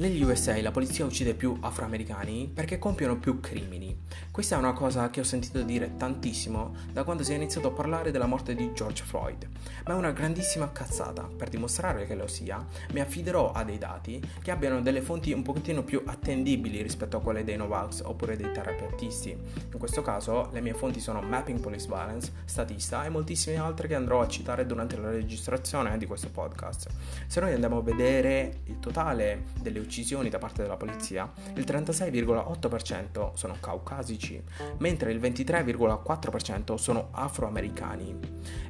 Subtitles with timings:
[0.00, 3.94] Negli USA la polizia uccide più afroamericani perché compiono più crimini.
[4.30, 7.72] Questa è una cosa che ho sentito dire tantissimo da quando si è iniziato a
[7.72, 9.46] parlare della morte di George Floyd,
[9.84, 11.24] ma è una grandissima cazzata.
[11.24, 15.42] Per dimostrare che lo sia, mi affiderò a dei dati che abbiano delle fonti un
[15.42, 19.36] pochettino più attendibili rispetto a quelle dei Novax oppure dei terapeutisti.
[19.72, 23.96] In questo caso le mie fonti sono Mapping Police Violence, Statista e moltissime altre che
[23.96, 26.88] andrò a citare durante la registrazione di questo podcast.
[27.26, 31.64] Se noi andiamo a vedere il totale delle uccisioni uccisioni da parte della polizia, il
[31.64, 34.42] 36,8% sono caucasici,
[34.78, 38.18] mentre il 23,4% sono afroamericani.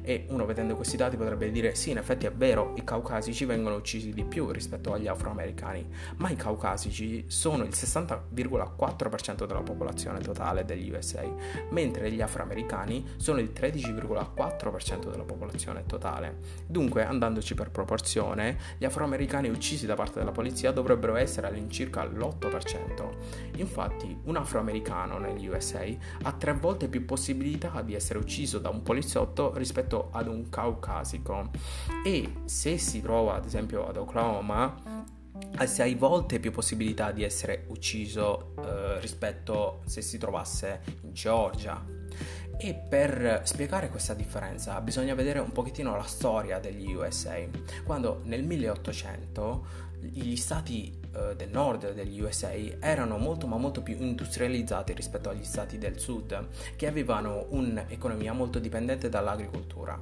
[0.01, 3.77] E uno vedendo questi dati potrebbe dire sì, in effetti è vero, i caucasici vengono
[3.77, 10.65] uccisi di più rispetto agli afroamericani, ma i caucasici sono il 60,4% della popolazione totale
[10.65, 11.23] degli USA,
[11.69, 16.39] mentre gli afroamericani sono il 13,4% della popolazione totale.
[16.67, 22.05] Dunque, andandoci per proporzione, gli afroamericani uccisi da parte della polizia dovrebbero dovrebbero essere all'incirca
[22.05, 23.57] l'8%.
[23.57, 25.85] Infatti, un afroamericano negli USA
[26.23, 31.49] ha tre volte più possibilità di essere ucciso da un poliziotto rispetto ad un caucasico.
[32.05, 35.09] E se si trova, ad esempio, ad Oklahoma,
[35.55, 41.99] ha sei volte più possibilità di essere ucciso eh, rispetto se si trovasse in Georgia.
[42.57, 47.35] E per spiegare questa differenza bisogna vedere un pochettino la storia degli USA.
[47.83, 53.95] Quando nel 1800 gli stati uh, del nord degli USA erano molto ma molto più
[53.99, 59.99] industrializzati rispetto agli stati del sud che avevano un'economia molto dipendente dall'agricoltura.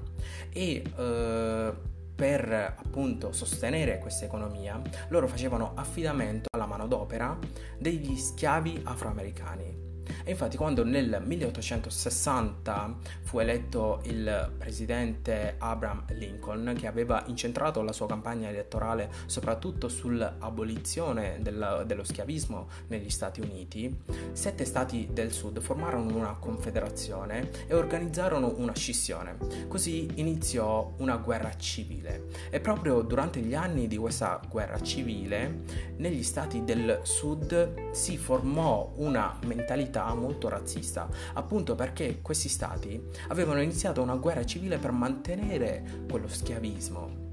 [0.52, 7.37] E uh, per appunto sostenere questa economia loro facevano affidamento alla manodopera
[7.77, 9.88] degli schiavi afroamericani
[10.23, 17.93] e infatti quando nel 1860 fu eletto il presidente Abraham Lincoln, che aveva incentrato la
[17.93, 23.95] sua campagna elettorale soprattutto sull'abolizione del, dello schiavismo negli Stati Uniti,
[24.31, 29.37] sette stati del sud formarono una confederazione e organizzarono una scissione.
[29.67, 36.23] Così iniziò una guerra civile e proprio durante gli anni di questa guerra civile negli
[36.23, 43.61] stati del sud si formò una mentalità mentalità molto razzista, appunto perché questi stati avevano
[43.61, 47.27] iniziato una guerra civile per mantenere quello schiavismo.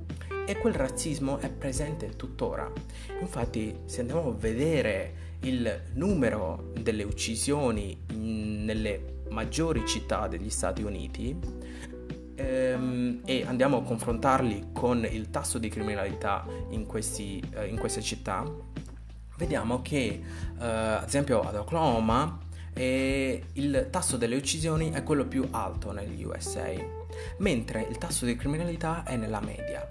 [0.46, 2.70] E quel razzismo è presente tuttora.
[3.20, 11.36] Infatti, se andiamo a vedere il numero delle uccisioni nelle maggiori città degli Stati Uniti,
[12.36, 18.00] ehm, e andiamo a confrontarli con il tasso di criminalità in, questi, eh, in queste
[18.00, 18.44] città,
[19.36, 20.22] vediamo che
[20.60, 22.38] eh, ad esempio ad Oklahoma
[22.78, 26.70] e il tasso delle uccisioni è quello più alto negli USA,
[27.38, 29.90] mentre il tasso di criminalità è nella media.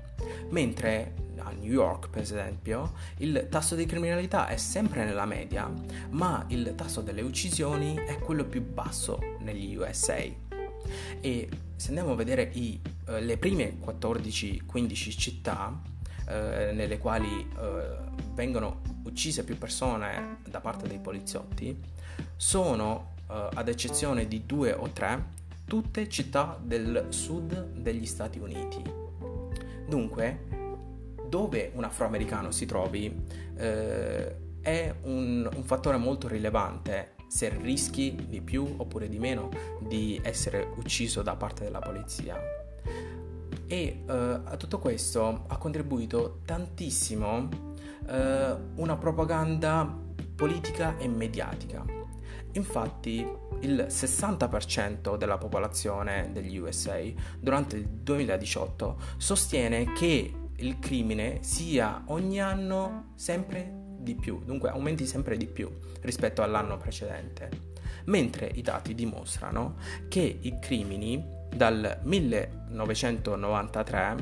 [0.50, 5.68] Mentre a New York, per esempio, il tasso di criminalità è sempre nella media,
[6.12, 10.18] ma il tasso delle uccisioni è quello più basso negli USA.
[11.20, 15.82] E se andiamo a vedere i, uh, le prime 14-15 città
[16.28, 21.95] uh, nelle quali uh, vengono uccise più persone da parte dei poliziotti,
[22.36, 25.34] sono, uh, ad eccezione di due o tre,
[25.66, 28.82] tutte città del sud degli Stati Uniti.
[29.88, 30.66] Dunque,
[31.28, 33.24] dove un afroamericano si trovi
[33.58, 39.50] eh, è un, un, fattore molto rilevante se rischi di più oppure di meno
[39.80, 42.40] di essere ucciso da parte della polizia.
[43.68, 47.50] E eh, a tutto questo ha contribuito tantissimo
[48.08, 50.04] eh, una propaganda
[50.36, 52.05] politica e mediatica.
[52.56, 53.26] Infatti
[53.62, 57.00] il 60% della popolazione degli USA
[57.40, 65.06] durante il 2018 sostiene che il crimine sia ogni anno sempre di più, dunque aumenti
[65.06, 65.70] sempre di più
[66.02, 67.50] rispetto all'anno precedente,
[68.06, 69.76] mentre i dati dimostrano
[70.08, 71.22] che i crimini
[71.54, 74.16] dal 1993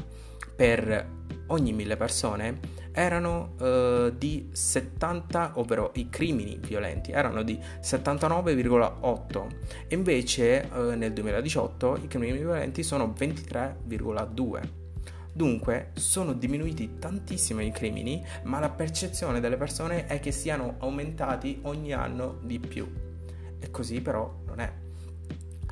[0.56, 1.08] per
[1.48, 2.60] ogni mille persone
[2.94, 9.48] erano uh, di 70, ovvero i crimini violenti erano di 79,8
[9.88, 14.62] e invece uh, nel 2018 i crimini violenti sono 23,2.
[15.36, 21.60] Dunque sono diminuiti tantissimo i crimini, ma la percezione delle persone è che siano aumentati
[21.64, 22.88] ogni anno di più.
[23.60, 24.72] E così però non è.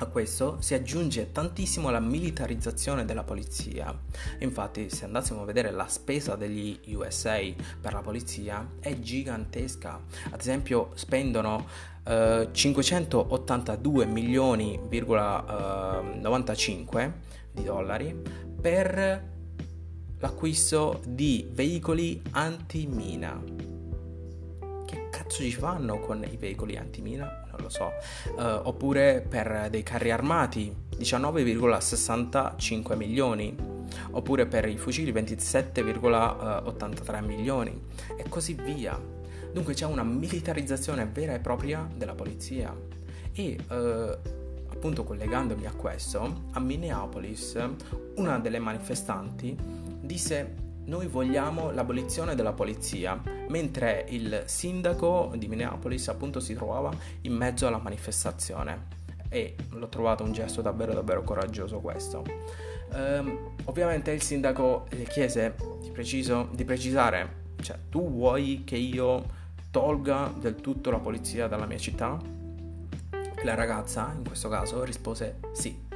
[0.02, 3.96] A questo si aggiunge tantissimo la militarizzazione della polizia.
[4.40, 7.38] Infatti, se andassimo a vedere la spesa degli USA
[7.80, 10.00] per la polizia è gigantesca.
[10.32, 11.68] Ad esempio, spendono
[12.02, 17.12] eh, 582 milioni,95 eh,
[17.52, 18.20] di dollari
[18.60, 19.30] per
[20.18, 23.70] l'acquisto di veicoli antimina
[25.32, 27.41] cazzo ci fanno con i veicoli antimina?
[27.52, 27.92] Non lo so.
[28.36, 33.54] Uh, oppure per dei carri armati 19,65 milioni.
[34.10, 37.80] Oppure per i fucili 27,83 milioni.
[38.16, 38.98] E così via.
[39.52, 42.74] Dunque c'è una militarizzazione vera e propria della polizia.
[43.32, 44.16] E uh,
[44.68, 47.58] appunto collegandomi a questo, a Minneapolis
[48.16, 49.54] una delle manifestanti
[50.00, 56.90] disse noi vogliamo l'abolizione della polizia, mentre il sindaco di Minneapolis appunto si trovava
[57.22, 62.22] in mezzo alla manifestazione e l'ho trovato un gesto davvero davvero coraggioso questo.
[62.92, 69.40] Um, ovviamente il sindaco le chiese di, preciso, di precisare, cioè tu vuoi che io
[69.70, 72.18] tolga del tutto la polizia dalla mia città?
[73.44, 75.90] La ragazza in questo caso rispose sì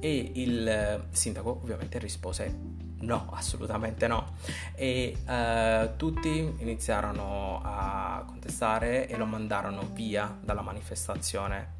[0.00, 4.34] e il sindaco ovviamente rispose No, assolutamente no.
[4.74, 11.76] E uh, tutti iniziarono a contestare e lo mandarono via dalla manifestazione.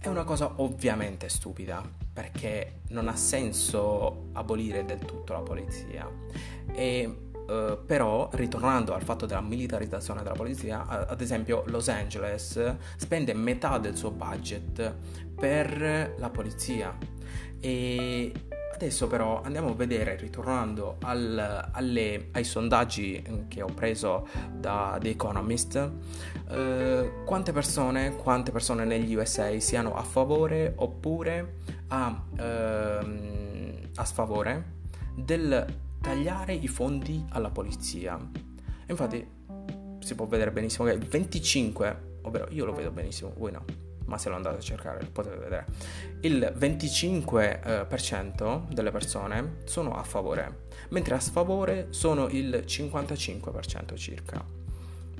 [0.00, 1.82] È una cosa ovviamente stupida,
[2.12, 6.08] perché non ha senso abolire del tutto la polizia.
[6.72, 13.32] E Uh, però, ritornando al fatto della militarizzazione della polizia, ad esempio Los Angeles spende
[13.32, 14.94] metà del suo budget
[15.34, 16.94] per la polizia
[17.58, 18.30] e
[18.78, 25.08] Adesso però andiamo a vedere, ritornando al, alle, ai sondaggi che ho preso da The
[25.08, 25.90] Economist,
[26.48, 31.54] eh, quante, persone, quante persone negli USA siano a favore oppure
[31.88, 34.74] a, ehm, a sfavore
[35.16, 35.66] del
[36.00, 38.16] tagliare i fondi alla polizia.
[38.86, 39.26] infatti
[39.98, 44.18] si può vedere benissimo che il 25, ovvero io lo vedo benissimo, voi no ma
[44.18, 45.66] se lo andate a cercare lo potete vedere,
[46.22, 54.44] il 25% delle persone sono a favore, mentre a sfavore sono il 55% circa,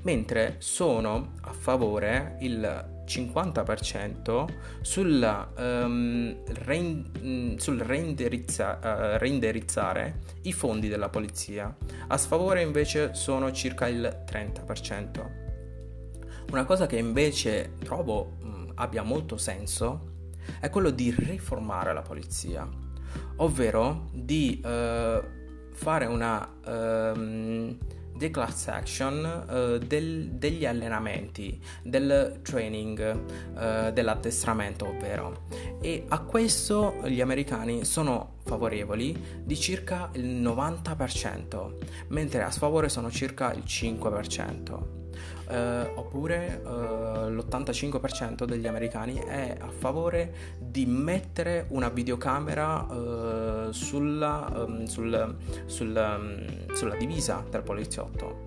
[0.02, 4.46] mentre sono a favore il 50%
[4.80, 11.74] sul, um, rein, sul reindirizza, uh, reindirizzare i fondi della polizia,
[12.06, 15.46] a sfavore invece sono circa il 30%.
[16.50, 18.37] Una cosa che invece trovo
[18.78, 20.16] abbia molto senso
[20.60, 22.68] è quello di riformare la polizia,
[23.36, 25.22] ovvero di uh,
[25.72, 27.76] fare una um,
[28.16, 33.20] declass action uh, del, degli allenamenti, del training,
[33.54, 35.44] uh, dell'addestramento, ovvero.
[35.80, 41.74] E a questo gli americani sono favorevoli di circa il 90%,
[42.08, 44.96] mentre a sfavore sono circa il 5%
[45.48, 54.50] eh, oppure eh, l'85% degli americani è a favore di mettere una videocamera eh, sulla,
[54.54, 55.36] um, sul,
[55.66, 58.46] sul, um, sulla divisa del poliziotto.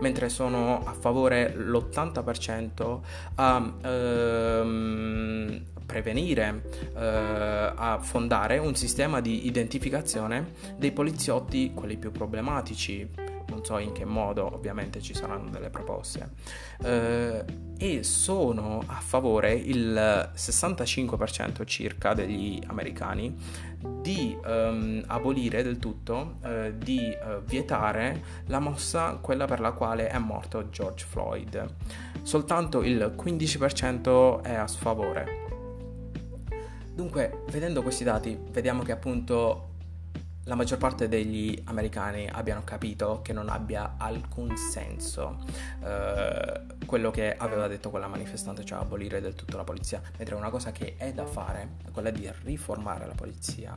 [0.00, 3.00] Mentre sono a favore l'80%
[3.34, 6.62] a ehm, prevenire,
[6.94, 13.08] eh, a fondare un sistema di identificazione dei poliziotti, quelli più problematici,
[13.58, 16.30] non so in che modo, ovviamente ci saranno delle proposte,
[16.82, 17.44] eh,
[17.76, 23.34] e sono a favore il 65% circa degli americani
[24.00, 30.08] di ehm, abolire del tutto, eh, di eh, vietare la mossa, quella per la quale
[30.08, 31.74] è morto George Floyd.
[32.22, 35.46] Soltanto il 15% è a sfavore.
[36.94, 39.68] Dunque, vedendo questi dati, vediamo che appunto
[40.48, 45.40] la maggior parte degli americani abbiano capito che non abbia alcun senso
[45.84, 50.48] eh, quello che aveva detto quella manifestante, cioè abolire del tutto la polizia, mentre una
[50.48, 53.76] cosa che è da fare è quella di riformare la polizia.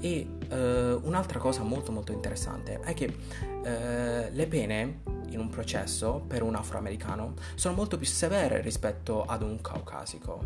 [0.00, 3.14] E eh, un'altra cosa molto molto interessante è che
[3.62, 9.42] eh, le pene in un processo per un afroamericano sono molto più severe rispetto ad
[9.42, 10.42] un caucasico,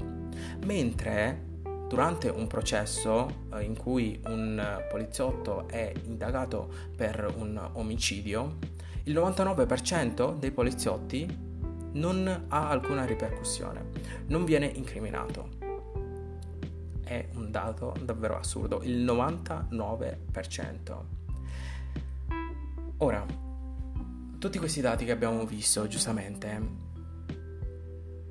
[0.64, 1.50] mentre
[1.92, 8.56] durante un processo eh, in cui un poliziotto è indagato per un omicidio,
[9.02, 11.50] il 99% dei poliziotti
[11.92, 13.90] non ha alcuna ripercussione,
[14.28, 15.50] non viene incriminato.
[17.04, 20.96] È un dato davvero assurdo, il 99%.
[22.96, 23.22] Ora,
[24.38, 26.58] tutti questi dati che abbiamo visto, giustamente,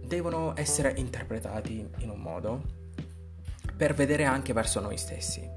[0.04, 2.80] devono essere interpretati in un modo
[3.82, 5.50] per vedere anche verso noi stessi.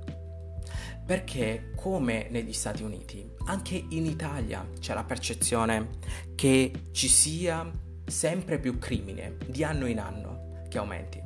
[1.05, 5.91] Perché come negli Stati Uniti, anche in Italia c'è la percezione
[6.35, 7.71] che ci sia
[8.07, 11.23] sempre più crimine di anno in anno che aumenti.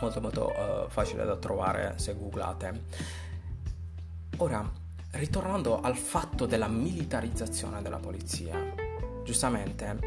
[0.00, 2.84] Molto molto uh, facile da trovare se googlate.
[4.36, 4.70] Ora,
[5.10, 8.72] ritornando al fatto della militarizzazione della polizia,
[9.24, 9.98] giustamente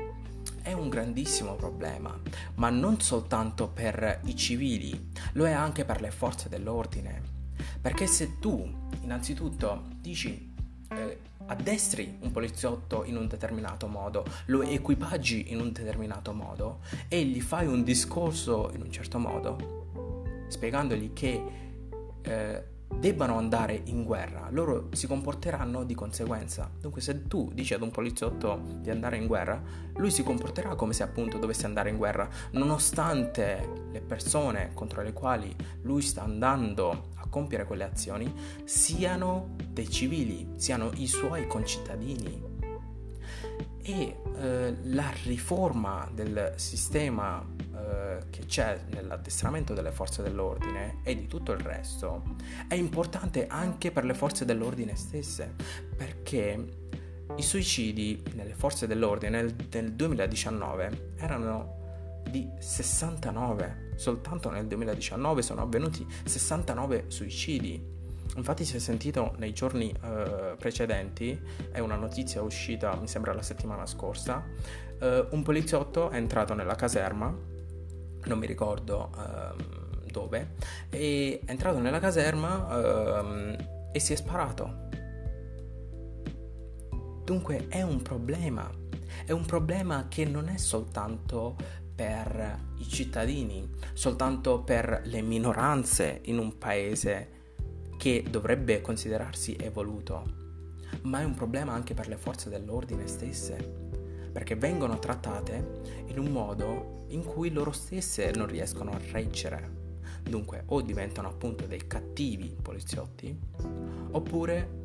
[0.62, 2.18] è un grandissimo problema,
[2.56, 7.39] ma non soltanto per i civili, lo è anche per le forze dell'ordine.
[7.82, 8.68] Perché se tu
[9.02, 10.54] innanzitutto dici
[10.90, 17.24] eh, addestri un poliziotto in un determinato modo, lo equipaggi in un determinato modo e
[17.24, 21.44] gli fai un discorso in un certo modo, spiegandogli che
[22.22, 22.64] eh,
[22.98, 26.70] debbano andare in guerra, loro si comporteranno di conseguenza.
[26.82, 29.62] Dunque se tu dici ad un poliziotto di andare in guerra,
[29.96, 35.14] lui si comporterà come se appunto dovesse andare in guerra, nonostante le persone contro le
[35.14, 38.32] quali lui sta andando compiere quelle azioni
[38.66, 42.48] siano dei civili, siano i suoi concittadini.
[43.82, 47.44] E eh, la riforma del sistema
[47.80, 52.36] eh, che c'è nell'addestramento delle forze dell'ordine e di tutto il resto
[52.68, 55.56] è importante anche per le forze dell'ordine stesse,
[55.96, 56.88] perché
[57.36, 61.78] i suicidi nelle forze dell'ordine nel, nel 2019 erano
[62.30, 67.98] di 69, soltanto nel 2019 sono avvenuti 69 suicidi.
[68.38, 71.38] Infatti si è sentito nei giorni eh, precedenti,
[71.72, 74.46] è una notizia uscita mi sembra la settimana scorsa,
[75.00, 77.36] eh, un poliziotto è entrato nella caserma,
[78.24, 80.54] non mi ricordo eh, dove,
[80.90, 84.88] è entrato nella caserma ehm, e si è sparato.
[87.26, 88.70] Dunque è un problema,
[89.26, 91.56] è un problema che non è soltanto
[92.00, 97.28] per i cittadini, soltanto per le minoranze in un paese
[97.98, 100.24] che dovrebbe considerarsi evoluto,
[101.02, 103.58] ma è un problema anche per le forze dell'ordine stesse,
[104.32, 109.88] perché vengono trattate in un modo in cui loro stesse non riescono a reggere.
[110.24, 113.38] Dunque o diventano appunto dei cattivi poliziotti,
[114.12, 114.79] oppure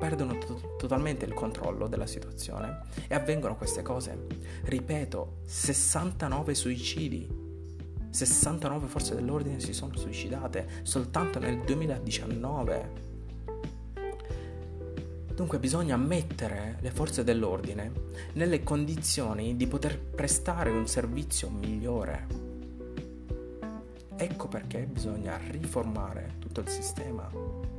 [0.00, 4.26] perdono to- totalmente il controllo della situazione e avvengono queste cose.
[4.62, 7.48] Ripeto, 69 suicidi.
[8.08, 13.08] 69 forze dell'ordine si sono suicidate soltanto nel 2019.
[15.34, 17.92] Dunque bisogna mettere le forze dell'ordine
[18.32, 22.26] nelle condizioni di poter prestare un servizio migliore.
[24.16, 27.69] Ecco perché bisogna riformare tutto il sistema